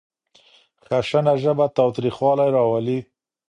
[0.85, 2.99] خشنه ژبه تاوتريخوالی راولي.